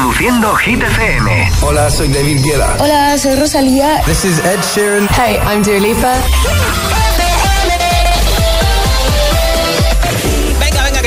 Reproduciendo 0.00 0.56
Hit 0.56 0.82
FM. 0.82 1.50
Hola, 1.60 1.90
soy 1.90 2.08
David 2.08 2.40
Guetta. 2.42 2.74
Hola, 2.78 3.18
soy 3.18 3.34
Rosalía. 3.34 4.00
This 4.06 4.24
is 4.24 4.38
Ed 4.38 4.60
Sheeran. 4.62 5.06
Hey, 5.10 5.38
I'm 5.44 5.62
Dua 5.62 5.78
Lipa. 5.78 6.99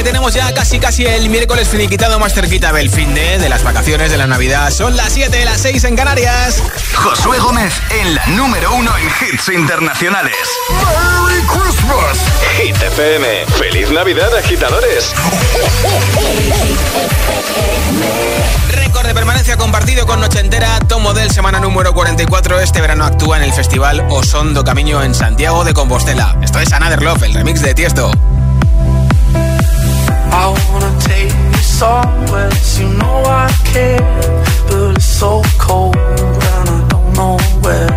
Que 0.03 0.09
tenemos 0.09 0.33
ya 0.33 0.53
casi 0.53 0.79
casi 0.79 1.05
el 1.05 1.29
miércoles 1.29 1.67
finiquitado 1.67 2.19
más 2.19 2.33
cerquita 2.33 2.73
del 2.73 2.89
fin 2.89 3.13
de, 3.13 3.37
de 3.37 3.47
las 3.47 3.63
vacaciones 3.63 4.11
de 4.11 4.17
la 4.17 4.27
Navidad. 4.27 4.69
Son 4.71 4.95
las 4.95 5.13
7 5.13 5.37
de 5.37 5.45
las 5.45 5.61
6 5.61 5.83
en 5.85 5.95
Canarias. 5.95 6.61
Josué 6.95 7.39
Gómez 7.39 7.73
en 7.89 8.15
la 8.15 8.25
número 8.27 8.73
uno 8.73 8.91
en 8.97 9.05
hits 9.05 9.49
internacionales. 9.49 10.35
¡Merry 10.69 11.41
Christmas! 11.47 12.17
Hit 12.57 12.75
FM. 12.75 13.45
¡Feliz 13.57 13.91
Navidad, 13.91 14.35
agitadores! 14.35 15.13
Récord 18.69 19.07
de 19.07 19.13
permanencia 19.13 19.57
compartido 19.57 20.05
con 20.05 20.19
Noche 20.19 20.39
Entera. 20.39 20.79
Tomo 20.87 21.13
del 21.13 21.31
semana 21.31 21.59
número 21.59 21.93
44. 21.93 22.59
Este 22.59 22.81
verano 22.81 23.05
actúa 23.05 23.37
en 23.37 23.43
el 23.43 23.53
festival 23.53 24.05
Osondo 24.09 24.63
Camino 24.63 25.01
en 25.03 25.13
Santiago 25.13 25.63
de 25.63 25.73
Compostela. 25.73 26.35
Esto 26.41 26.59
es 26.59 26.73
Another 26.73 27.01
Love, 27.01 27.23
el 27.23 27.33
remix 27.33 27.61
de 27.61 27.73
Tiesto. 27.73 28.11
I 30.35 30.45
wanna 30.67 30.93
take 30.99 31.31
you 31.31 31.61
somewhere, 31.61 32.49
you 32.79 32.87
know 32.99 33.17
I 33.43 33.47
care, 33.71 34.01
but 34.67 34.95
it's 34.95 35.05
so 35.05 35.43
cold 35.59 35.95
and 35.95 36.69
I 36.77 36.87
don't 36.89 37.13
know 37.13 37.37
where. 37.61 37.93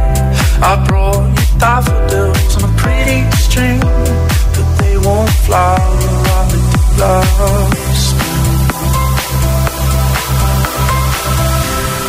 I 0.71 0.73
brought 0.87 1.25
you 1.39 1.59
daffodils 1.59 2.53
on 2.57 2.69
a 2.71 2.73
pretty 2.77 3.21
string, 3.45 3.81
but 4.55 4.69
they 4.81 4.99
won't 4.99 5.33
fly 5.47 5.79
around 6.13 6.51
the 6.53 6.61
loves. 7.01 8.05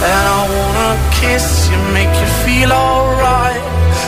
And 0.09 0.23
I 0.37 0.41
wanna 0.55 0.91
kiss 1.21 1.70
you, 1.70 1.77
make 1.98 2.13
you 2.21 2.30
feel 2.43 2.71
alright. 2.74 3.63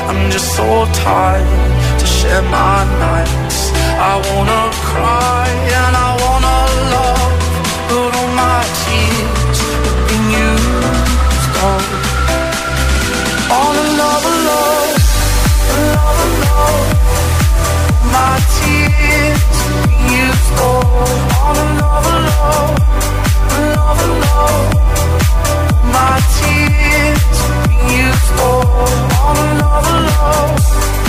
I'm 0.10 0.30
just 0.32 0.50
so 0.58 0.86
tired 1.06 2.00
to 2.00 2.06
share 2.06 2.42
my 2.42 2.84
nights. 3.06 3.49
I 4.02 4.16
wanna 4.32 4.72
cry 4.90 5.50
and 5.50 5.94
I 6.08 6.10
wanna 6.24 6.58
love, 6.96 7.34
but 7.90 8.16
all 8.16 8.32
my 8.34 8.64
tears. 8.80 9.60
All 13.52 13.76
another 13.76 14.36
love, 14.48 14.96
another 15.76 16.30
love. 16.46 16.88
My 18.16 18.36
tears. 18.56 19.44
All 20.62 21.58
another 21.68 22.18
love, 22.30 22.76
another 23.60 24.12
love. 24.24 24.68
My 25.96 26.16
tears. 26.38 27.22
All 28.40 29.38
another 29.38 29.98
love, 30.08 30.56
love 30.56 31.09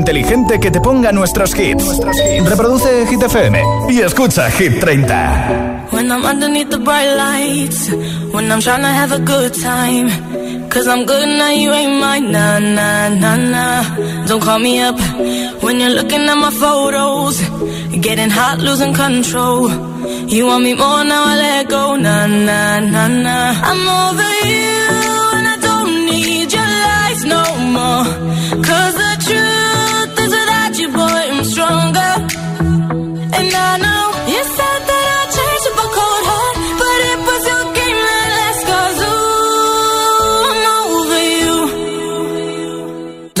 inteligente 0.00 0.58
que 0.58 0.70
te 0.70 0.80
ponga 0.80 1.12
nuestros 1.12 1.54
hits. 1.58 2.00
Reproduce 2.46 3.06
Hit 3.06 3.22
FM 3.22 3.62
y 3.90 4.00
escucha 4.00 4.50
Hit 4.50 4.80
30. 4.80 5.88
When 5.92 6.10
I'm 6.10 6.24
underneath 6.24 6.70
the 6.70 6.78
bright 6.78 7.14
lights, 7.16 7.90
when 8.32 8.50
I'm 8.50 8.60
trying 8.60 8.82
to 8.82 8.88
have 8.88 9.12
a 9.12 9.18
good 9.18 9.52
time. 9.60 10.08
Cause 10.70 10.86
I'm 10.86 11.04
good 11.04 11.28
now, 11.28 11.50
you 11.50 11.72
ain't 11.72 12.00
mine, 12.00 12.30
nah, 12.30 12.60
nah, 12.60 13.08
nah, 13.08 13.36
nah. 13.36 14.26
Don't 14.26 14.40
call 14.40 14.60
me 14.60 14.80
up 14.80 14.98
when 15.62 15.80
you're 15.80 15.90
looking 15.90 16.22
at 16.32 16.36
my 16.36 16.50
photos. 16.50 17.36
Getting 18.00 18.30
hot, 18.30 18.58
losing 18.60 18.94
control. 18.94 19.68
You 20.28 20.46
want 20.46 20.62
me 20.62 20.74
more, 20.74 21.04
now 21.04 21.24
I 21.26 21.36
let 21.36 21.68
go, 21.68 21.96
nah, 21.96 22.26
nah, 22.26 22.78
nah, 22.80 23.08
nah. 23.08 23.52
I'm 23.68 23.82
over 24.06 24.29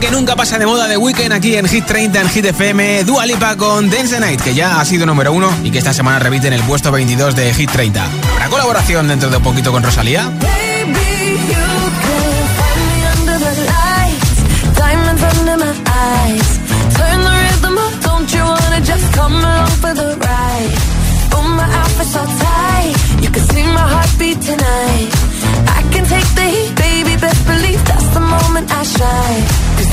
que 0.00 0.10
nunca 0.10 0.34
pasa 0.34 0.58
de 0.58 0.66
moda 0.66 0.88
de 0.88 0.96
Weekend 0.96 1.32
aquí 1.32 1.56
en 1.56 1.68
Hit 1.68 1.84
30 1.84 2.20
en 2.20 2.28
Hit 2.28 2.44
FM, 2.46 3.04
Dua 3.04 3.26
Lipa 3.26 3.56
con 3.56 3.90
Dance 3.90 4.18
Night, 4.18 4.40
que 4.40 4.54
ya 4.54 4.80
ha 4.80 4.84
sido 4.84 5.06
número 5.06 5.32
uno 5.32 5.50
y 5.62 5.70
que 5.70 5.78
esta 5.78 5.92
semana 5.92 6.18
repite 6.18 6.46
en 6.48 6.54
el 6.54 6.62
puesto 6.62 6.90
22 6.90 7.36
de 7.36 7.52
Hit 7.54 7.70
30. 7.70 8.04
¿Habrá 8.32 8.48
colaboración 8.48 9.08
dentro 9.08 9.30
de 9.30 9.36
un 9.36 9.42
poquito 9.42 9.72
con 9.72 9.82
Rosalía? 9.82 10.30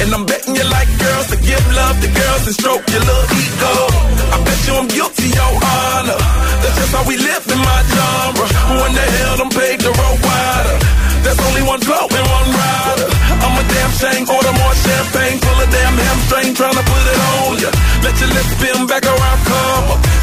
And 0.00 0.14
I'm 0.16 0.24
betting 0.24 0.56
you 0.56 0.64
like 0.64 0.88
girls 0.96 1.26
to 1.28 1.36
give 1.36 1.60
love 1.76 2.00
to 2.00 2.08
girls 2.08 2.42
and 2.48 2.56
stroke 2.56 2.84
your 2.88 3.04
little 3.04 3.28
ego. 3.36 3.74
I 4.32 4.36
bet 4.40 4.58
you 4.64 4.74
I'm 4.80 4.88
guilty, 4.88 5.28
your 5.28 5.52
honor. 5.60 6.16
That's 6.64 6.76
just 6.80 6.92
how 6.96 7.04
we 7.04 7.20
live 7.20 7.44
in 7.52 7.60
my 7.60 7.80
genre. 7.84 8.46
Who 8.48 8.76
in 8.88 8.92
the 8.96 9.06
hell 9.20 9.36
done 9.44 9.52
paved 9.52 9.84
the 9.84 9.92
road 9.92 10.18
wider? 10.24 10.76
There's 11.20 11.40
only 11.52 11.62
one 11.68 11.80
blow 11.84 12.08
and 12.08 12.26
one 12.32 12.48
rider. 12.48 13.08
I'm 13.44 13.54
a 13.60 13.64
damn 13.68 13.92
shame, 14.00 14.24
order 14.24 14.54
more 14.56 14.74
champagne, 14.80 15.36
full 15.36 15.60
of 15.60 15.68
damn 15.68 15.96
hamstring, 16.00 16.54
trying 16.56 16.76
to 16.80 16.84
put 16.84 17.04
it 17.04 17.20
on 17.36 17.52
ya. 17.60 17.70
Let 18.00 18.14
your 18.24 18.30
lips 18.32 18.52
spin 18.56 18.78
back 18.88 19.04
around, 19.04 19.40
come 19.44 20.00
up. 20.00 20.09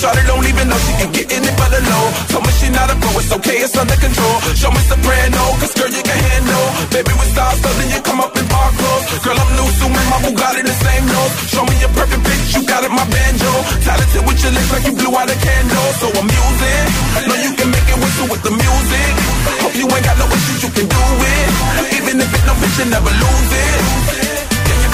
Shawty 0.00 0.24
don't 0.24 0.40
even 0.48 0.64
know 0.64 0.80
she 0.80 0.96
can 0.96 1.12
get 1.12 1.28
in 1.28 1.44
it 1.44 1.52
the 1.52 1.80
low. 1.84 2.06
Told 2.32 2.40
me 2.48 2.52
she 2.56 2.72
not 2.72 2.88
a 2.88 2.96
pro, 2.96 3.12
it's 3.20 3.28
okay, 3.36 3.60
it's 3.60 3.76
under 3.76 3.92
control. 4.00 4.36
Show 4.56 4.72
me 4.72 4.80
soprano, 4.88 5.52
cause 5.60 5.76
girl, 5.76 5.92
you 5.92 6.00
can 6.00 6.16
handle. 6.16 6.66
Baby, 6.88 7.12
we 7.20 7.26
start 7.36 7.52
something, 7.60 7.92
you 7.92 8.00
come 8.00 8.16
up 8.16 8.32
in 8.32 8.48
park 8.48 8.72
clothes. 8.80 9.20
Girl, 9.20 9.36
I'm 9.36 9.50
new, 9.60 9.68
so 9.76 9.92
my 9.92 10.00
Bugatti 10.24 10.64
the 10.64 10.72
same 10.72 11.04
nose. 11.04 11.32
Show 11.52 11.68
me 11.68 11.76
a 11.84 11.88
perfect 11.92 12.24
pitch, 12.24 12.56
you 12.56 12.64
got 12.64 12.80
it, 12.80 12.88
my 12.88 13.04
banjo. 13.12 13.52
Talented 13.84 14.24
with 14.24 14.40
your 14.40 14.56
lips 14.56 14.72
like 14.72 14.88
you 14.88 14.94
blew 14.96 15.12
out 15.12 15.28
a 15.28 15.36
candle. 15.36 15.88
So 16.00 16.06
I'm 16.16 16.24
using, 16.32 16.84
know 17.28 17.38
you 17.44 17.52
can 17.60 17.68
make 17.68 17.88
it 17.92 17.98
whistle 18.00 18.28
with 18.32 18.40
the 18.40 18.56
music. 18.56 19.12
Hope 19.60 19.76
you 19.76 19.84
ain't 19.84 20.04
got 20.08 20.16
no 20.16 20.32
issues, 20.32 20.64
you 20.64 20.70
can 20.72 20.88
do 20.88 21.04
it. 21.28 21.48
Even 21.92 22.24
if 22.24 22.30
it 22.32 22.42
no 22.48 22.56
bitch, 22.56 22.76
you 22.80 22.88
never 22.88 23.12
lose 23.12 23.52
it. 23.52 24.29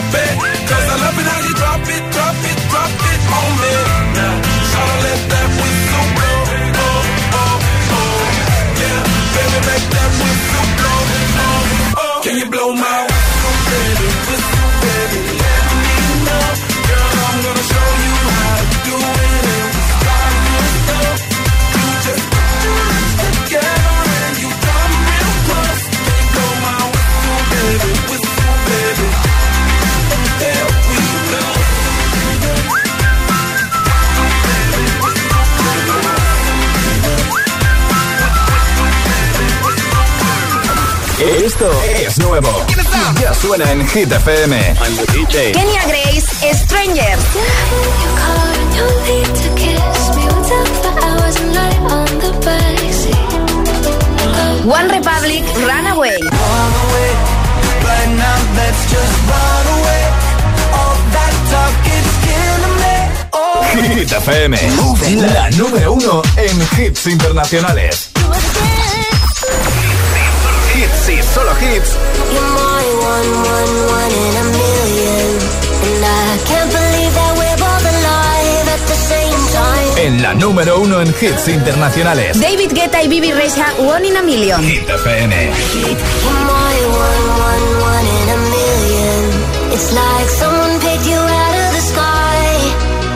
Stop 0.00 0.14
it. 0.14 0.68
Cause 0.68 0.86
I 0.88 0.96
love 1.04 1.18
it 1.18 1.26
how 1.26 1.40
you 1.46 1.54
drop 1.54 1.80
it, 1.82 2.04
drop 2.12 2.36
it, 2.50 2.58
drop 2.70 2.92
it 3.10 3.20
on 3.38 3.50
me. 3.60 3.72
Now, 4.16 4.34
to 4.72 4.96
let 5.04 5.29
Esto 41.60 41.82
es 41.84 42.18
nuevo. 42.20 42.48
Ya 43.20 43.34
suena 43.34 43.70
en 43.70 43.86
Hit 43.86 44.10
FM. 44.10 44.74
Kenya 45.28 45.82
Grace, 45.86 46.54
Strangers. 46.54 47.20
One 54.64 54.88
Republic, 54.88 55.44
Runaway. 55.56 56.20
Hit 63.74 64.12
FM, 64.12 64.58
la 65.34 65.50
número 65.50 65.92
uno 65.92 66.22
en 66.36 66.82
hits 66.82 67.06
internacionales. 67.06 68.09
Hits. 71.60 71.90
You're 72.32 72.52
my 72.62 72.84
one, 73.12 73.30
one, 73.54 73.72
one 73.98 74.12
in 74.24 74.34
a 74.42 74.46
million. 74.60 75.28
And 75.86 76.04
I 76.04 76.28
can't 76.48 76.70
believe 76.78 77.12
that 77.20 77.32
we're 77.40 77.58
both 77.66 77.84
alive 77.94 78.66
at 78.76 78.82
the 78.92 78.98
same 79.12 79.40
time. 79.58 79.90
En 80.06 80.22
la 80.22 80.34
número 80.34 80.80
uno 80.80 81.00
en 81.00 81.08
hits 81.20 81.48
internacionales. 81.48 82.38
David 82.40 82.72
Guetta 82.72 83.02
y 83.02 83.08
Bibi 83.08 83.32
Rexa, 83.32 83.66
One 83.78 84.06
in 84.08 84.16
a 84.16 84.22
Million. 84.22 84.62
Hit 84.62 84.88
FM. 84.88 85.30
You're 85.30 86.44
my 86.54 86.76
one, 87.06 87.26
one, 87.48 87.66
one 87.92 88.06
in 88.18 88.26
a 88.36 88.38
million. 88.56 89.22
It's 89.74 89.92
like 89.92 90.28
someone 90.42 90.74
picked 90.80 91.06
you 91.06 91.20
out 91.42 91.54
of 91.64 91.68
the 91.76 91.82
sky. 91.92 92.40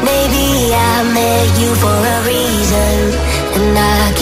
Maybe 0.04 0.74
I 0.74 1.02
met 1.18 1.50
you 1.62 1.70
for 1.82 1.96
a 2.16 2.18
reason. 2.32 2.94
And 3.56 3.78
I 3.78 4.12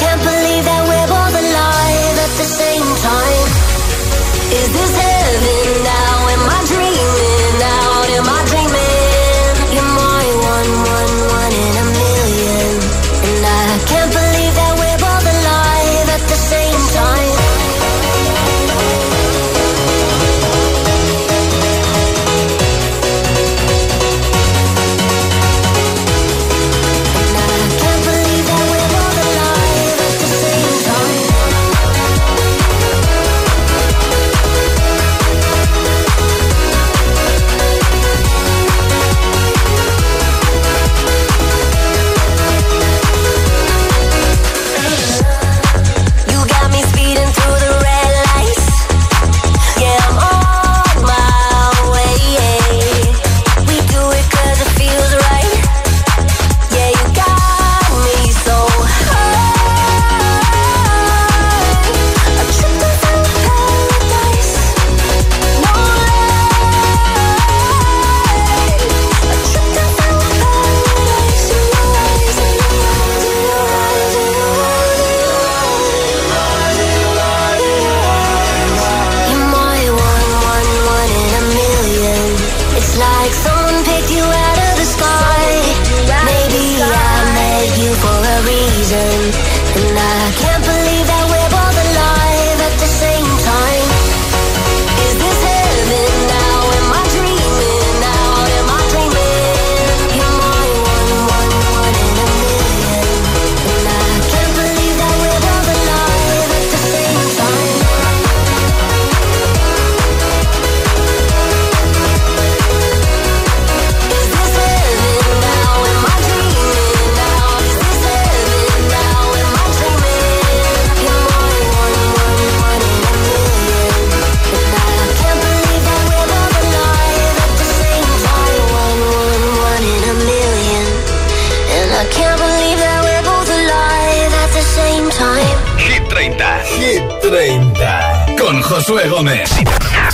Josué 138.73 139.07
Gómez. 139.07 139.51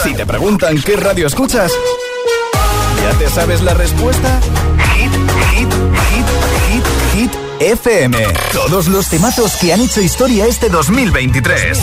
Si 0.03 0.15
te 0.15 0.27
preguntan 0.27 0.83
qué 0.83 0.97
radio 0.97 1.29
escuchas, 1.29 1.71
¿ya 3.05 3.17
te 3.17 3.31
sabes 3.31 3.63
la 3.63 3.73
respuesta? 3.73 4.41
Hit, 4.97 5.13
hit, 5.53 5.73
hit, 6.11 6.27
hit, 6.69 6.85
hit. 7.15 7.31
FM. 7.61 8.19
Todos 8.53 8.89
los 8.89 9.09
temazos 9.09 9.55
que 9.59 9.73
han 9.73 9.81
hecho 9.81 10.01
historia 10.01 10.47
este 10.47 10.71
2023. 10.71 11.79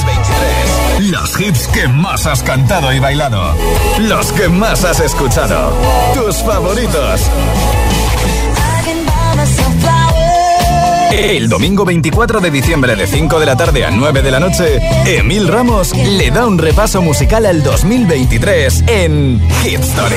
Los 1.00 1.40
hits 1.40 1.68
que 1.70 1.88
más 1.88 2.26
has 2.26 2.44
cantado 2.44 2.92
y 2.92 3.00
bailado. 3.00 3.56
Los 4.00 4.34
que 4.34 4.50
más 4.50 4.84
has 4.84 5.00
escuchado. 5.00 5.72
Tus 6.14 6.44
favoritos. 6.44 7.22
El 11.26 11.48
domingo 11.48 11.86
24 11.86 12.42
de 12.42 12.52
diciembre 12.52 12.96
de 12.96 13.08
5 13.08 13.40
de 13.40 13.46
la 13.46 13.56
tarde 13.56 13.86
a 13.86 13.92
9 13.92 14.22
de 14.22 14.32
la 14.32 14.40
noche, 14.40 14.80
Emil 15.06 15.48
Ramos 15.48 15.96
le 15.96 16.30
da 16.30 16.46
un 16.46 16.58
repaso 16.58 17.02
musical 17.02 17.46
al 17.46 17.64
2023 17.64 18.84
en 18.88 19.42
Hit 19.64 19.80
Story. 19.80 20.16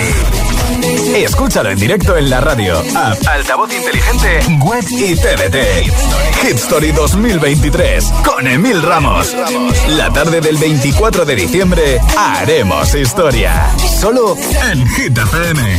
Escúchalo 1.14 1.70
en 1.70 1.78
directo 1.78 2.16
en 2.16 2.28
la 2.28 2.40
radio, 2.40 2.78
app, 2.96 3.18
altavoz 3.28 3.72
inteligente, 3.72 4.40
web 4.64 4.84
y 4.90 5.14
TDT. 5.14 5.84
Hit 6.42 6.56
Story 6.56 6.90
2023 6.90 8.04
con 8.24 8.46
Emil 8.48 8.82
Ramos. 8.82 9.36
La 9.90 10.12
tarde 10.12 10.40
del 10.40 10.56
24 10.56 11.24
de 11.24 11.36
diciembre 11.36 12.00
haremos 12.16 12.92
historia. 12.94 13.70
Solo 14.00 14.36
en 14.70 14.86
Hit 14.88 15.16
FM. 15.16 15.78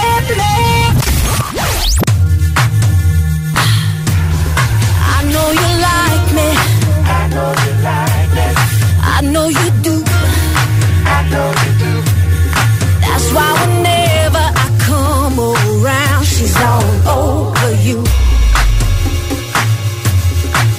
That's 11.31 13.27
why 13.31 13.49
whenever 13.61 14.45
I 14.63 14.67
come 14.83 15.39
around, 15.39 16.25
she's 16.25 16.55
all 16.59 16.83
over 17.07 17.71
you. 17.87 17.99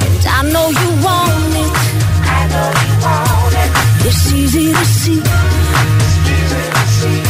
And 0.05 0.27
I 0.29 0.43
know 0.53 0.69
you 0.69 0.91
want 1.01 1.55
it. 1.65 1.73
I 2.37 2.41
know 2.53 2.69
you 2.85 2.93
want 3.01 3.55
it. 3.63 3.71
It's 4.09 4.33
easy 4.33 4.73
to 4.73 4.85
see. 4.85 5.23
Easy 5.23 6.63
to 6.77 6.85
see. 6.99 7.21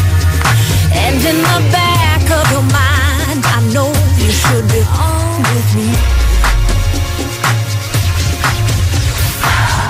And 1.04 1.16
in 1.30 1.38
the 1.50 1.60
back 1.70 2.24
of 2.38 2.44
your 2.50 2.66
mind, 2.74 3.40
I 3.56 3.60
know 3.72 3.90
you 4.18 4.30
should 4.42 4.66
be 4.66 4.82
on 4.82 5.42
with 5.54 5.68
me. 5.78 5.88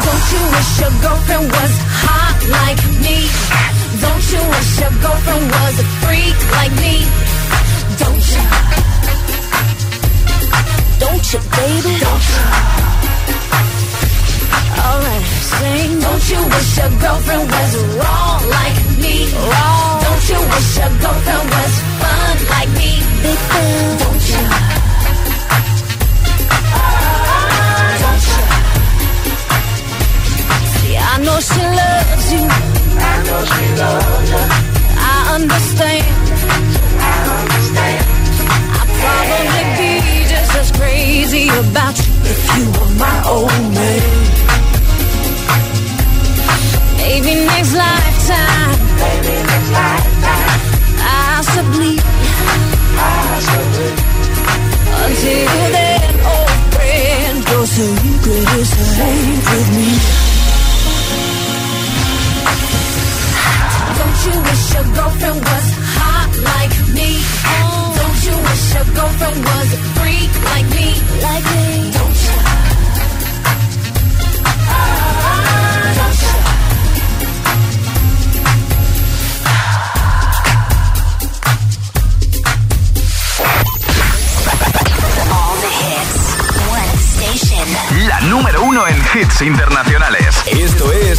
Don't 0.04 0.24
you 0.32 0.42
wish 0.52 0.80
your 0.80 0.92
girlfriend 1.00 1.50
was 1.50 1.74
hot? 2.04 2.21
Like 2.48 2.80
me? 3.04 3.16
Don't 4.00 4.24
you 4.32 4.42
wish 4.52 4.80
your 4.80 4.94
girlfriend 5.02 5.44
was 5.50 5.74
a 5.80 5.86
freak 6.02 6.38
like 6.58 6.74
me? 6.82 6.94
Don't 8.02 8.24
you? 8.34 8.44
Don't 11.02 11.26
you, 11.32 11.40
baby? 11.58 11.94
Don't 12.04 12.26
you? 12.32 12.44
Alright, 14.82 15.24
sing. 15.52 16.00
Don't 16.00 16.24
you 16.32 16.40
wish 16.52 16.76
your 16.78 16.92
girlfriend 17.02 17.44
was 17.50 17.72
wrong 17.96 18.40
like 18.58 18.78
me? 19.02 19.14
Wrong. 19.50 20.00
Don't 20.06 20.24
you 20.30 20.40
wish 20.52 20.70
your 20.78 20.92
girlfriend 21.02 21.46
was 21.54 21.74
fun 22.00 22.36
like 22.54 22.70
me? 22.80 22.90
Big. 23.22 23.38
Don't 24.02 24.28
you? 24.30 24.81
Know 31.24 31.38
she 31.38 31.62
loves 31.62 32.32
you. 32.32 32.42
I 32.42 33.14
know 33.26 33.40
she 33.52 33.66
loves 33.80 34.30
you. 34.30 34.42
I 34.98 35.18
understand. 35.36 36.06
I 36.98 37.16
understand. 37.38 38.04
I'd 38.78 38.90
probably 39.02 39.64
be 39.78 39.92
just 40.32 40.52
as 40.62 40.68
crazy 40.72 41.46
about 41.48 41.94
you 42.02 42.12
if 42.32 42.40
you 42.56 42.64
were 42.74 42.92
my 42.98 43.16
old 43.26 43.62
man. 43.76 44.02
Maybe 46.98 47.32
next 47.46 47.72
lifetime. 47.74 48.78
Maybe 49.02 49.32
next 49.50 49.70
lifetime. 49.78 50.60
Possibly. 51.02 51.94
Possibly. 52.98 53.90
Until 55.02 55.54
then, 55.76 56.14
old 56.34 56.58
friend, 56.74 57.36
your 57.50 57.66
secret 57.66 58.48
is 58.58 58.68
safe 58.96 59.44
with 59.52 59.68
me. 59.76 60.31
Don't 63.98 64.18
you 64.26 64.34
wish 64.48 64.64
your 64.74 64.86
girlfriend 64.96 65.40
was 65.50 65.66
hot 65.96 66.30
like 66.50 66.74
me? 66.96 67.10
Don't 67.98 68.20
you 68.26 68.36
wish 68.46 68.64
your 68.74 68.86
girlfriend 68.96 69.38
was 69.44 69.68
a 69.72 69.80
freak 69.96 70.32
like 70.50 70.68
me? 70.76 70.88
Like 71.26 71.44
me? 71.54 71.66
Don't 71.96 72.18
you? 72.24 72.36
Don't 75.98 76.18
you? 76.22 76.34
All 85.32 85.56
the 85.64 85.72
hits. 85.82 86.22
One 86.70 86.98
station. 86.98 87.66
La 88.08 88.20
número 88.22 88.62
uno 88.62 88.86
en 88.86 88.96
hits 89.14 89.42
internacionales. 89.42 90.36
Esto 90.46 90.92
es 90.92 91.18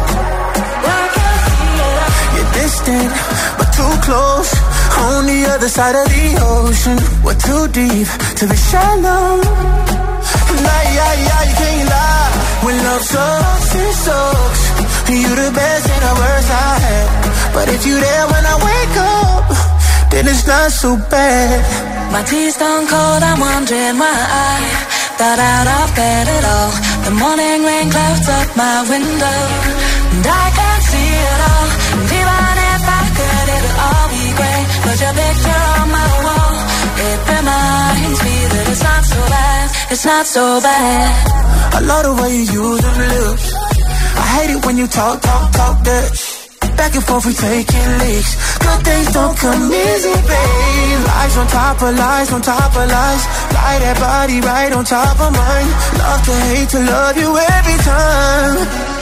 Distant, 2.53 3.11
but 3.57 3.69
too 3.73 3.93
close. 4.05 4.51
On 5.09 5.25
the 5.25 5.45
other 5.53 5.69
side 5.69 5.95
of 5.95 6.07
the 6.07 6.27
ocean, 6.41 6.97
we're 7.23 7.39
too 7.47 7.67
deep 7.71 8.07
to 8.39 8.43
be 8.47 8.57
shallow. 8.69 9.41
Nah, 10.65 10.83
yeah, 10.97 11.13
yeah, 11.27 11.41
you 11.49 11.55
can't 11.61 11.89
lie. 11.89 12.31
When 12.65 12.77
love 12.85 13.03
sucks, 13.03 13.75
it 13.75 13.93
sucks. 14.05 14.61
You 15.11 15.27
the 15.27 15.51
best 15.51 15.89
and 15.91 16.03
the 16.07 16.13
worst 16.21 16.49
I 16.51 16.71
had. 16.85 17.07
But 17.53 17.67
if 17.67 17.85
you're 17.85 17.99
there 17.99 18.25
when 18.31 18.43
I 18.53 18.55
wake 18.63 18.97
up, 19.19 19.43
then 20.11 20.23
it's 20.27 20.47
not 20.47 20.71
so 20.71 20.95
bad. 21.09 21.59
My 22.13 22.23
tea's 22.23 22.55
gone 22.55 22.87
cold, 22.87 23.21
I'm 23.23 23.39
wondering 23.39 23.97
why 23.99 24.19
I 24.47 24.55
got 25.19 25.37
out 25.39 25.67
of 25.67 25.87
bed 25.95 26.25
at 26.27 26.45
all. 26.55 26.71
The 27.05 27.11
morning 27.11 27.59
rain 27.67 27.87
clouds 27.91 28.27
up 28.29 28.55
my 28.55 28.87
window, 28.87 29.39
and 30.15 30.25
I 30.43 30.45
can't 30.55 30.83
see 30.91 31.11
it 31.31 31.39
all. 31.51 31.67
But 34.91 34.99
your 34.99 35.13
picture 35.13 35.63
on 35.79 35.87
my 35.87 36.09
wall, 36.19 36.51
it 37.07 37.19
reminds 37.31 38.19
me 38.27 38.35
that 38.51 38.65
it's 38.75 38.83
not 38.83 39.03
so 39.07 39.19
bad, 39.31 39.65
it's 39.87 40.05
not 40.05 40.25
so 40.27 40.43
bad. 40.59 41.11
I 41.71 41.79
love 41.79 42.03
the 42.03 42.13
way 42.21 42.31
you 42.35 42.59
use 42.59 42.81
them 42.83 42.97
lips. 42.99 43.45
I 44.19 44.25
hate 44.35 44.51
it 44.51 44.65
when 44.65 44.75
you 44.75 44.87
talk, 44.87 45.21
talk, 45.21 45.47
talk 45.55 45.75
that. 45.87 46.11
Back 46.75 46.91
and 46.93 47.05
forth, 47.07 47.25
we 47.25 47.31
taking 47.31 47.91
leaks. 48.03 48.31
Good 48.59 48.79
things 48.83 49.07
don't 49.15 49.37
come 49.39 49.63
easy, 49.71 50.15
babe. 50.27 50.99
Lies 51.07 51.37
on 51.39 51.47
top 51.47 51.81
of 51.87 51.95
lies, 51.95 52.33
on 52.33 52.41
top 52.41 52.71
of 52.75 52.87
lies. 52.91 53.23
Lie 53.55 53.79
that 53.79 53.95
body 53.95 54.41
right 54.41 54.73
on 54.75 54.83
top 54.83 55.15
of 55.23 55.31
mine. 55.31 55.71
Love 56.03 56.21
to 56.27 56.35
hate 56.51 56.67
to 56.67 56.79
love 56.83 57.15
you 57.15 57.31
every 57.31 57.77
time. 57.79 59.00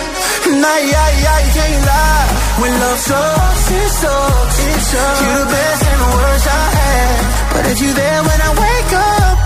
Nah, 0.50 0.80
yeah, 0.92 1.10
yeah, 1.24 1.38
you 1.46 1.52
can't 1.54 1.86
lie. 1.86 2.28
When 2.62 2.74
love 2.84 3.00
sucks, 3.00 3.72
it 3.72 3.90
sucks. 4.02 4.58
It 4.68 4.82
sucks. 4.92 5.22
You're 5.22 5.40
the 5.44 5.50
best 5.54 5.82
and 5.90 6.00
the 6.04 6.12
worst 6.18 6.48
I 6.48 6.66
had. 6.80 7.20
But 7.54 7.64
if 7.72 7.78
you're 7.82 7.98
there 8.02 8.22
when 8.28 8.40
I 8.50 8.52
wake 8.66 8.94
up, 8.94 9.40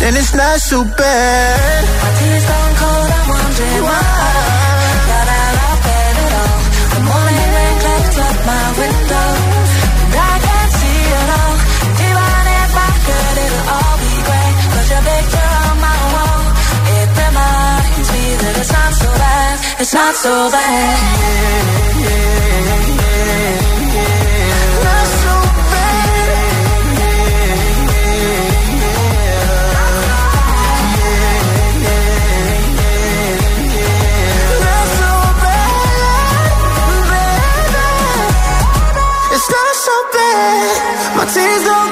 then 0.00 0.12
it's 0.16 0.34
not 0.34 0.58
so 0.60 0.84
bad. 0.84 1.82
My 2.02 2.10
tea's 2.18 2.44
gone 2.50 2.74
cold, 2.82 3.10
I'm 3.16 3.28
wondering 3.28 3.82
why 3.86 4.41
it's 19.82 19.94
not 19.94 20.14
so 20.14 20.48
bad. 20.52 20.98
Not 24.86 25.06
so 25.22 25.34
Not 34.62 34.86
so 34.98 35.10
bad, 35.42 36.52
baby. 37.10 37.42
It's 39.34 39.48
not 39.56 39.74
so 39.86 39.96
bad. 40.12 41.16
My 41.16 41.24
tears 41.34 41.64
don't 41.64 41.91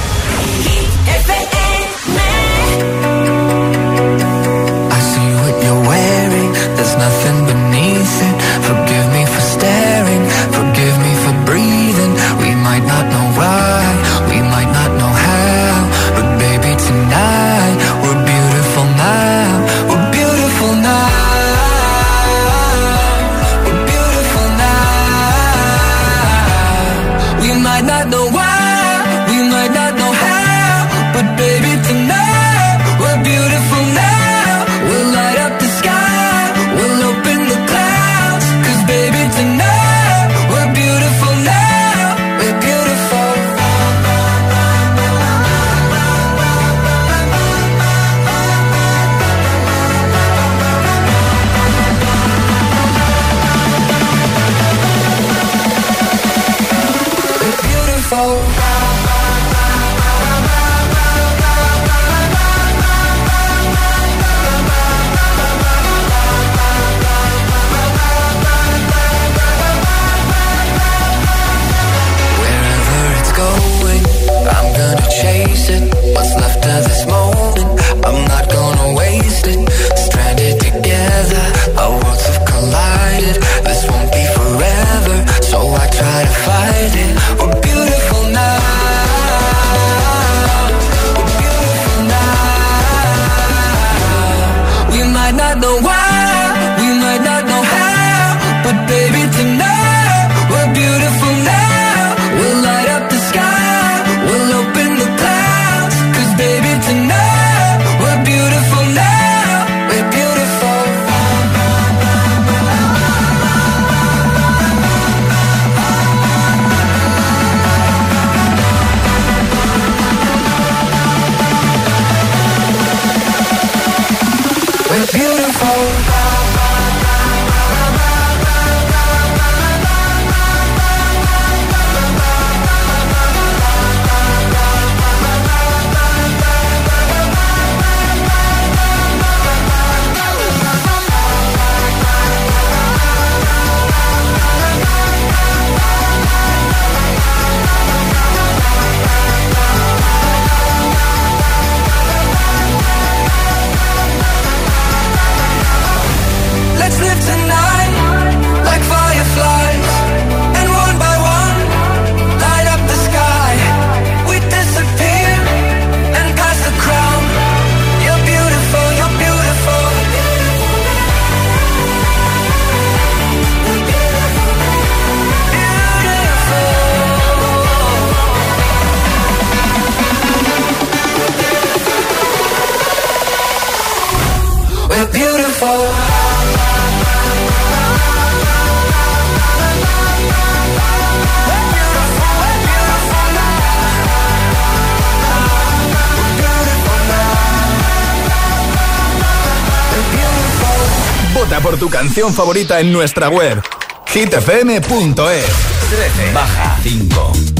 canción 202.01 202.33
favorita 202.33 202.79
en 202.79 202.91
nuestra 202.91 203.29
web 203.29 203.61
hitfm.es. 204.07 205.45
13 205.91 206.33
baja 206.33 206.79
5. 206.81 207.50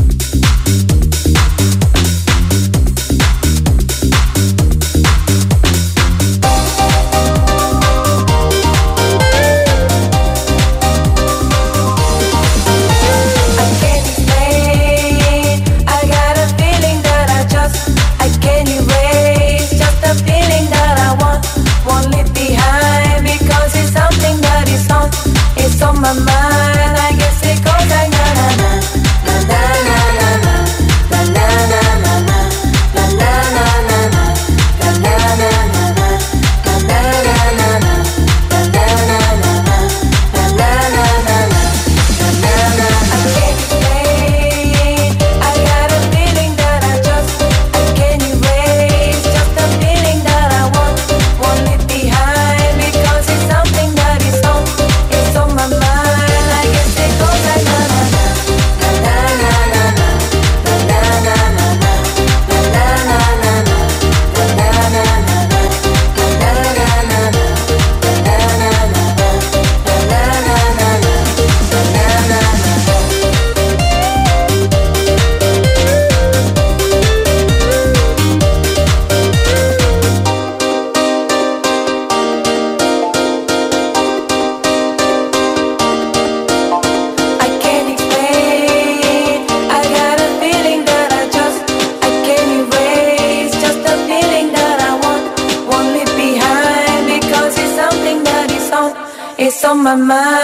my 99.91 99.97
mind. 99.97 100.40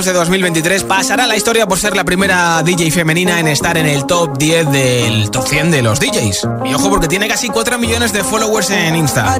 comienzos 0.00 0.14
de 0.14 0.18
2023 0.18 0.84
pasará 0.84 1.26
la 1.26 1.36
historia 1.36 1.66
por 1.66 1.78
ser 1.78 1.94
la 1.94 2.04
primera 2.04 2.62
DJ 2.62 2.90
femenina 2.90 3.38
en 3.38 3.48
estar 3.48 3.76
en 3.76 3.86
el 3.86 4.06
top 4.06 4.38
10 4.38 4.70
del 4.70 5.30
top 5.30 5.46
100 5.46 5.70
de 5.70 5.82
los 5.82 6.00
DJs. 6.00 6.48
Y 6.64 6.74
ojo 6.74 6.88
porque 6.88 7.06
tiene 7.06 7.28
casi 7.28 7.48
4 7.48 7.78
millones 7.78 8.12
de 8.14 8.24
followers 8.24 8.70
en 8.70 8.96
Insta. 8.96 9.36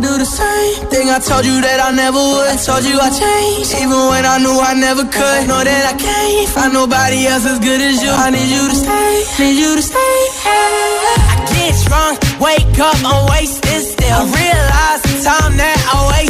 I 14.10 14.24
realize 14.24 15.02
the 15.02 15.22
time 15.22 15.56
that 15.56 15.78
I 15.94 16.06
waste. 16.08 16.29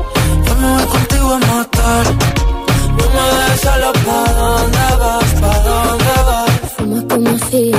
Voy 0.61 0.83
contigo 0.93 1.29
a 1.33 1.39
matar, 1.39 2.05
no 2.97 3.05
me 3.15 3.23
dejes 3.37 3.61
solo 3.61 3.89
pa' 4.05 4.33
dónde 4.39 4.85
vas, 5.01 5.29
pa' 5.41 5.59
dónde 5.67 6.15
vas. 6.27 6.51
Fumas 6.77 7.03
como 7.11 7.31
si 7.49 7.71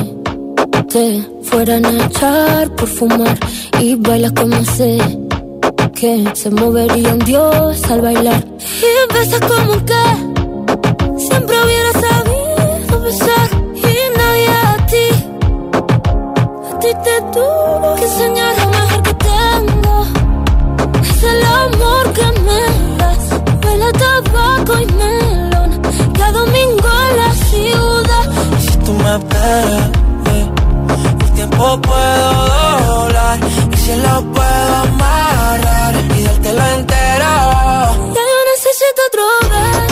te 0.93 1.05
fueran 1.45 1.87
a 1.87 2.07
echar 2.07 2.71
por 2.77 2.89
fumar 2.89 3.39
y 3.81 3.95
bailas 3.95 4.33
como 4.33 4.65
sé 4.65 4.99
que 5.95 6.25
se 6.35 6.51
movería 6.51 7.13
un 7.13 7.21
dios 7.21 7.91
al 7.91 8.01
bailar. 8.01 8.45
Y 8.89 9.15
besas 9.15 9.41
como 9.41 9.75
que 9.85 10.05
siempre 11.27 11.57
hubiera 11.65 11.93
sabido 11.93 13.01
besar 13.01 13.49
y 13.77 13.95
nadie 14.19 14.49
a 14.49 14.87
ti. 14.91 15.09
A 16.73 16.79
ti 16.81 16.89
te 17.05 17.17
tuvo 17.33 17.95
que 17.99 18.05
enseñar 18.05 18.53
lo 18.59 18.67
mejor 18.77 19.03
que 19.03 19.15
tengo. 19.15 19.95
Es 21.03 21.23
el 21.23 21.43
amor 21.45 22.02
que 22.17 22.27
me 22.47 22.61
das 22.99 23.25
huele 23.65 23.85
a 23.85 23.93
tabaco 23.93 24.75
y 24.81 24.87
melón 25.01 25.71
cada 26.17 26.33
domingo 26.33 26.89
en 27.09 27.17
la 27.17 27.31
ciudad 27.49 28.25
Si 28.61 28.77
tú 28.85 28.93
me 28.93 29.17
espera. 29.17 29.91
El 31.25 31.31
tiempo 31.33 31.81
puedo 31.81 32.29
doblar 32.87 33.39
y 33.73 33.77
si 33.77 33.95
lo 33.97 34.15
puedo 34.33 34.75
amarrar 34.87 35.95
y 36.19 36.23
dártelo 36.23 36.65
entero. 36.79 37.33
Ya 38.17 38.23
yo 38.31 38.39
necesito 38.53 39.01
otro 39.09 39.25
beso. 39.51 39.92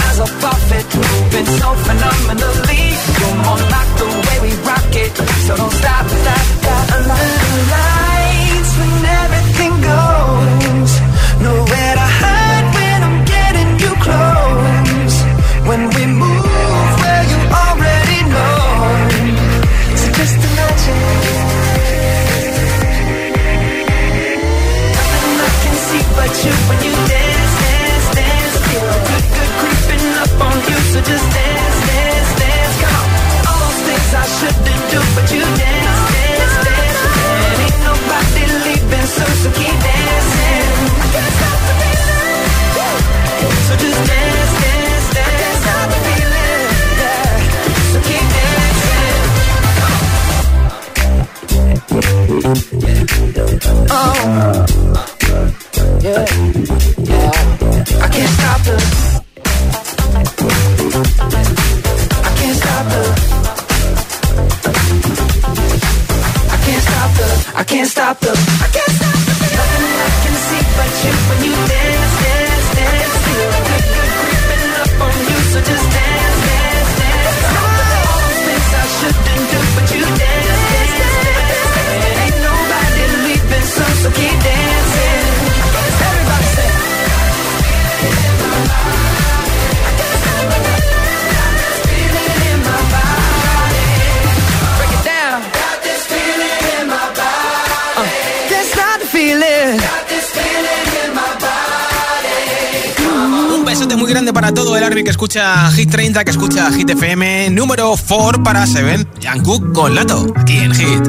escucha 105.31 105.71
Hit 105.71 105.89
30, 105.89 106.25
que 106.25 106.31
escucha 106.31 106.71
Hit 106.71 106.89
FM. 106.89 107.51
Número 107.51 107.95
4 108.07 108.43
para 108.43 108.67
Seven, 108.67 109.07
Jungkook 109.23 109.73
con 109.73 109.95
Lato, 109.95 110.27
aquí 110.35 110.57
en 110.57 110.73
Hit. 110.73 111.07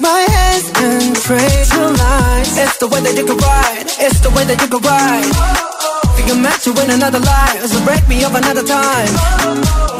My 0.00 0.26
hands 0.28 0.72
and 0.76 1.14
praise 1.22 1.72
your. 1.74 1.92
It's 2.56 2.78
the 2.78 2.88
way 2.88 3.00
that 3.00 3.16
you 3.16 3.26
can 3.26 3.36
ride. 3.36 3.86
It's 4.00 4.20
the 4.20 4.30
way 4.30 4.44
that 4.44 4.60
you 4.60 4.68
can 4.68 4.80
ride. 4.80 5.74
Think 6.16 6.62
to 6.62 6.72
win 6.72 6.90
another 6.90 7.20
life, 7.20 7.66
so 7.66 7.84
break 7.84 8.08
me 8.08 8.24
up 8.24 8.34
another 8.34 8.64
time. 8.64 9.93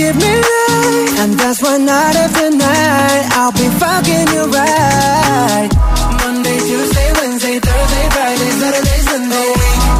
give 0.00 0.16
me 0.16 0.32
life 0.48 1.20
And 1.22 1.32
that's 1.40 1.60
why 1.62 1.76
night 1.76 2.16
after 2.24 2.48
night 2.50 3.24
I'll 3.38 3.52
be 3.52 3.68
fucking 3.82 4.26
you 4.34 4.44
right. 4.58 5.70
Monday, 6.20 6.58
Tuesday, 6.68 7.08
Wednesday, 7.18 7.56
Thursday, 7.66 8.06
Friday, 8.14 8.50
Saturday, 8.60 9.00
Sunday. 9.10 9.50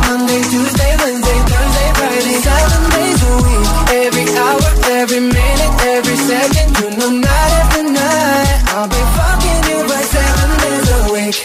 Monday, 0.09 0.41
Tuesday, 0.53 0.93
Wednesday, 1.03 1.39
Thursday, 1.51 1.89
Friday. 1.99 2.37
Seven 2.49 2.83
days 2.97 3.21
a 3.31 3.35
week. 3.45 3.67
Every 4.05 4.27
hour, 4.43 4.71
every 5.01 5.23
minute, 5.37 5.75
every 5.95 6.19
second. 6.31 6.69
You 6.81 6.89
know 6.99 7.11
night 7.29 7.53
after 7.61 7.85
night 8.01 8.57
I'll 8.75 8.89
be 8.97 9.03
fucking 9.17 9.63
you 9.71 9.79
right. 9.91 10.09
Seven 10.17 10.51
days 10.65 10.89
a 10.97 11.01
week. 11.15 11.37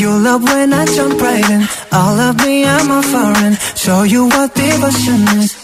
You 0.00 0.10
love 0.26 0.42
when 0.42 0.72
I 0.72 0.84
jump 0.96 1.20
right 1.20 1.48
in. 1.54 1.62
All 1.92 2.16
of 2.28 2.34
me, 2.44 2.64
I'm 2.64 2.90
a 2.90 3.02
foreign. 3.12 3.54
Show 3.84 4.02
you 4.02 4.22
what 4.32 4.54
devotion 4.54 5.22
is 5.40 5.59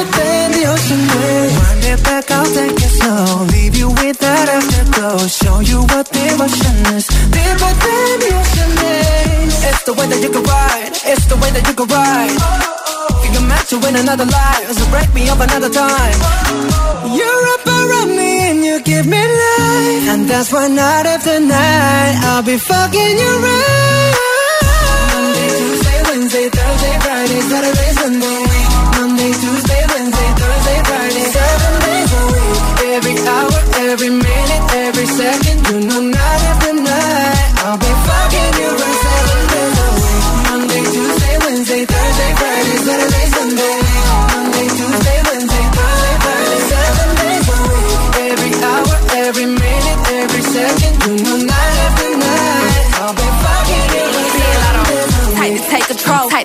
than 0.00 0.52
the 0.56 0.64
ocean 0.64 1.02
waves. 1.12 1.52
Wind 1.60 1.84
it 1.84 2.00
back, 2.04 2.30
I'll 2.30 2.48
take 2.48 2.72
it 2.72 2.88
slow. 2.88 3.44
Leave 3.52 3.76
you 3.76 3.88
with 4.00 4.16
that 4.24 4.48
afterglow. 4.48 5.28
Show 5.28 5.60
you 5.60 5.84
what 5.92 6.08
devotion 6.08 6.76
is. 6.96 7.04
Deeper 7.28 7.72
than 7.84 8.12
the 8.24 8.30
ocean 8.32 8.70
waves. 8.80 9.60
It's 9.60 9.84
the 9.84 9.92
way 9.92 10.08
that 10.08 10.20
you 10.24 10.30
can 10.32 10.40
ride. 10.40 10.96
It's 11.04 11.26
the 11.28 11.36
way 11.36 11.52
that 11.52 11.68
you 11.68 11.74
can 11.76 11.88
ride. 11.92 12.32
You 12.32 13.30
can 13.36 13.44
match 13.44 13.76
you 13.76 13.80
in 13.84 13.94
another 14.00 14.24
life. 14.24 14.72
So 14.72 14.88
break 14.88 15.12
me 15.12 15.28
up 15.28 15.36
another 15.36 15.68
time. 15.68 16.18
You're 17.12 17.44
up 17.60 17.64
around 17.68 18.16
me 18.16 18.56
and 18.56 18.64
you 18.64 18.80
give 18.80 19.04
me 19.04 19.20
life. 19.20 20.16
And 20.16 20.24
that's 20.24 20.48
why 20.50 20.64
night 20.68 21.04
after 21.12 21.36
night, 21.44 22.14
I'll 22.24 22.42
be 22.42 22.56
fucking 22.56 23.14
you 23.20 23.32
right. 23.44 24.16
Monday, 25.12 25.48
Tuesday, 25.60 25.98
Wednesday, 26.08 26.46
Thursday, 26.48 26.94
Friday, 27.04 27.40
Saturday, 27.52 27.90
Sunday. 28.00 28.39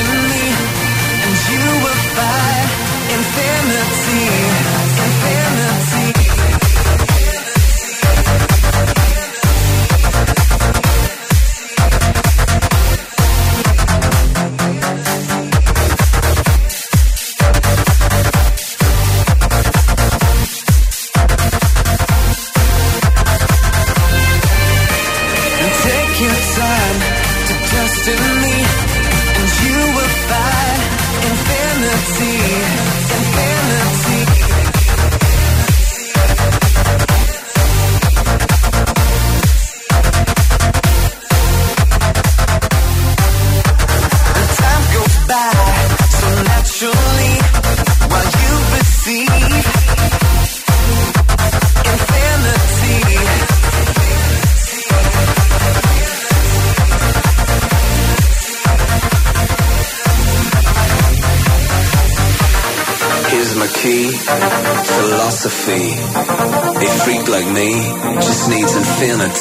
me, 0.00 0.44
and 1.24 1.36
you 1.52 1.64
will 1.84 2.02
find 2.16 2.68
infinity. 3.12 4.71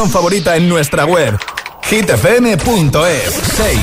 favorita 0.00 0.56
en 0.56 0.70
nuestra 0.70 1.04
web 1.04 1.38
hitfm.es 1.82 3.34
6. 3.56 3.78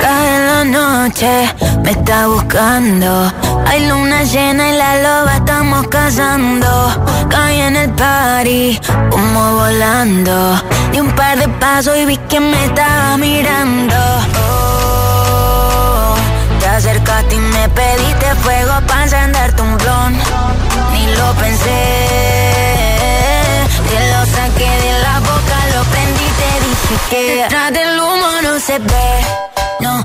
Cae 0.00 0.46
la 0.46 0.64
noche, 0.64 1.54
me 1.82 1.90
está 1.92 2.26
buscando. 2.26 3.32
Hay 3.66 3.88
luna 3.88 4.24
llena 4.24 4.68
y 4.68 4.76
la 4.76 4.96
loba 4.96 5.36
estamos 5.36 5.88
cazando. 5.88 6.73
Party, 7.88 8.80
como 9.10 9.54
volando. 9.54 10.62
Di 10.92 11.00
un 11.00 11.10
par 11.12 11.38
de 11.38 11.48
pasos 11.48 11.96
y 11.96 12.04
vi 12.04 12.16
que 12.28 12.40
me 12.40 12.64
estaba 12.64 13.16
mirando. 13.16 13.96
Oh, 14.46 16.14
te 16.60 16.66
acercaste 16.66 17.34
y 17.34 17.38
me 17.38 17.68
pediste 17.68 18.34
fuego 18.42 18.74
para 18.86 19.02
encenderte 19.04 19.62
un 19.62 19.76
blon. 19.78 20.12
Ni 20.92 21.06
lo 21.16 21.32
pensé, 21.34 21.82
te 23.88 23.98
lo 24.12 24.20
saqué 24.36 24.70
de 24.84 24.92
la 25.02 25.20
boca, 25.20 25.56
lo 25.74 25.84
prendí, 25.84 26.28
te 26.40 26.50
dije 26.66 26.96
que 27.10 27.42
detrás 27.42 27.72
del 27.72 28.00
humo 28.00 28.30
no 28.42 28.60
se 28.60 28.78
ve, 28.78 29.24
no, 29.80 30.04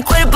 快！ 0.00 0.31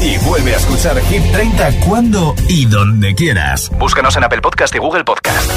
Y 0.00 0.16
vuelve 0.26 0.54
a 0.54 0.56
escuchar 0.56 0.98
Hit 1.02 1.22
30 1.32 1.80
cuando 1.86 2.34
y 2.48 2.64
donde 2.64 3.14
quieras. 3.14 3.70
Búscanos 3.78 4.16
en 4.16 4.24
Apple 4.24 4.40
Podcast 4.40 4.74
y 4.74 4.78
Google 4.78 5.04
Podcast. 5.04 5.53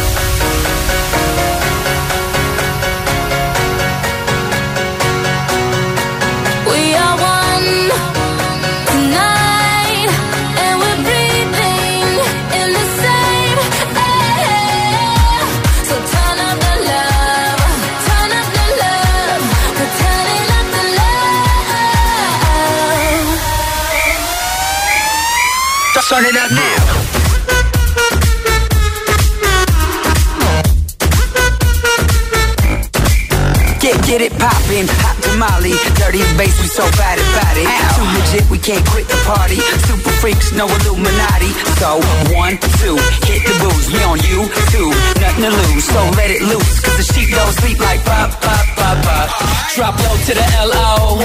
So 36.77 36.85
bad 36.93 37.17
about 37.17 37.57
it. 37.57 37.65
Too 37.97 38.05
legit, 38.05 38.45
we 38.53 38.61
can't 38.61 38.85
quit 38.93 39.09
the 39.09 39.17
party. 39.25 39.57
Super 39.89 40.13
freaks, 40.21 40.53
no 40.53 40.69
Illuminati. 40.69 41.49
So, 41.81 41.97
one, 42.37 42.61
two, 42.77 42.93
hit 43.25 43.41
the 43.49 43.57
booze 43.65 43.89
We 43.89 43.97
on 44.05 44.21
you, 44.21 44.45
two, 44.69 44.93
nothing 45.17 45.49
to 45.49 45.53
lose 45.57 45.85
So 45.89 45.97
let 46.13 46.29
it 46.29 46.45
loose, 46.45 46.77
cause 46.85 46.97
the 47.01 47.07
sheep 47.09 47.33
don't 47.33 47.49
sleep 47.65 47.81
like 47.81 48.05
pop, 48.05 48.29
pop, 48.45 48.65
pop, 48.77 48.97
pop 49.01 49.27
Drop 49.73 49.97
low 50.05 50.15
to 50.29 50.33
the 50.37 50.45
L-O 50.69 51.17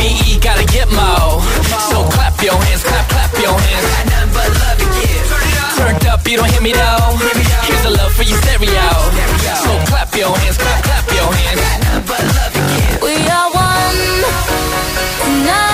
V-E 0.00 0.40
gotta 0.40 0.64
get 0.72 0.88
mo. 0.88 1.44
So 1.92 2.08
clap 2.16 2.40
your 2.40 2.56
hands, 2.56 2.80
clap, 2.80 3.04
clap 3.12 3.32
your 3.36 3.52
hands. 3.60 3.84
Got 3.84 4.04
nothing 4.08 4.32
but 4.32 4.50
love 4.56 4.80
Turned 5.76 6.06
up, 6.08 6.24
you 6.24 6.36
don't 6.40 6.48
hear 6.48 6.64
me 6.64 6.72
though. 6.72 7.12
Here's 7.68 7.82
the 7.84 7.92
love 7.92 8.12
for 8.16 8.24
your 8.24 8.40
stereo. 8.40 8.88
So 9.60 9.72
clap 9.92 10.16
your 10.16 10.32
hands, 10.32 10.56
clap, 10.56 10.80
clap 10.80 11.04
your 11.12 11.28
hands. 11.28 11.60
Got 11.60 11.76
nothing 11.92 12.08
but 12.08 12.24
love 12.40 12.83
tonight, 15.24 15.73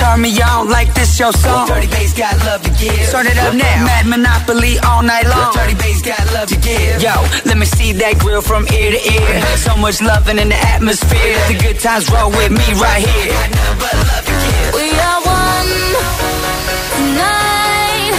Turn 0.00 0.22
me 0.22 0.30
on 0.40 0.68
like 0.68 0.92
this 0.94 1.18
your 1.20 1.32
song. 1.32 1.68
Dirty 1.68 1.86
bass 1.88 2.12
got 2.16 2.34
love 2.46 2.62
to 2.62 2.70
give. 2.80 3.04
Start 3.06 3.26
it 3.26 3.36
up 3.36 3.54
now. 3.54 3.84
Mad 3.84 4.06
Monopoly 4.06 4.78
all 4.80 5.02
night 5.02 5.26
long. 5.26 5.52
Dirty 5.52 5.74
bass 5.74 6.00
got 6.00 6.24
love 6.32 6.48
to 6.48 6.56
give. 6.56 7.02
Yo, 7.02 7.12
let 7.44 7.58
me 7.58 7.66
see 7.66 7.92
that 7.92 8.18
grill 8.18 8.40
from 8.40 8.66
ear 8.72 8.90
to 8.96 9.00
ear. 9.12 9.42
So 9.56 9.76
much 9.76 10.00
loving 10.00 10.38
in 10.38 10.48
the 10.48 10.60
atmosphere. 10.74 11.36
The 11.48 11.54
good 11.60 11.78
times 11.80 12.08
roll 12.10 12.30
with 12.30 12.50
me 12.50 12.66
right 12.80 13.04
here. 13.04 13.32
Got 13.32 13.50
nothing 13.52 13.78
but 13.82 13.94
love 14.08 14.24
to 14.24 14.34
give. 14.40 14.72
We 14.80 14.88
are 15.08 15.20
one 15.20 15.68
tonight, 16.96 18.14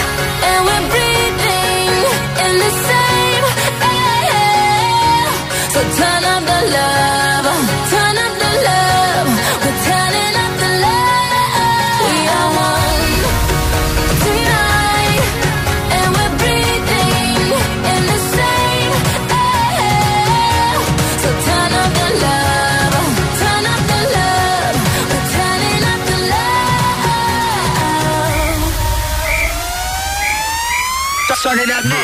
and 0.45 0.59
we're 0.67 0.86
breathing 0.93 1.97
in 2.45 2.53
the 2.61 2.71
same 2.86 3.43
air. 3.82 5.25
So 5.73 5.79
turn 5.97 6.21
up 6.29 6.41
the 6.45 6.61
love, 6.77 7.11
love. 31.52 31.60
Start 31.60 31.70
it 31.70 31.76
up 31.76 31.86
now. 31.86 32.01